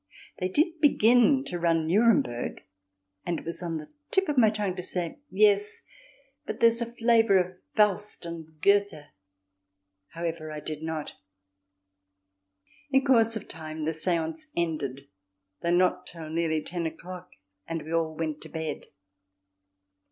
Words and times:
They 0.39 0.49
did 0.49 0.81
begin 0.81 1.43
to 1.45 1.59
run 1.59 1.85
Nuremberg 1.85 2.63
and 3.23 3.37
it 3.37 3.45
was 3.45 3.61
on 3.61 3.77
the 3.77 3.89
tip 4.09 4.27
of 4.29 4.35
my 4.35 4.49
tongue 4.49 4.75
to 4.77 4.81
say, 4.81 5.19
"Yes, 5.29 5.83
but 6.47 6.59
there's 6.59 6.79
the 6.79 6.87
flavour 6.87 7.37
of 7.37 7.57
Faust 7.75 8.25
and 8.25 8.59
Goethe"; 8.63 9.03
however, 10.15 10.51
I 10.51 10.59
did 10.59 10.81
not. 10.81 11.13
In 12.89 13.05
course 13.05 13.35
of 13.35 13.47
time 13.47 13.85
the 13.85 13.91
séance 13.91 14.47
ended, 14.57 15.07
though 15.61 15.69
not 15.69 16.07
till 16.07 16.31
nearly 16.31 16.63
ten 16.63 16.87
o'clock, 16.87 17.29
and 17.67 17.83
we 17.83 17.93
all 17.93 18.15
went 18.15 18.41
to 18.41 18.49
bed. 18.49 18.87